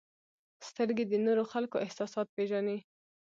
[0.67, 2.77] •سترګې د نورو خلکو احساسات پېژني.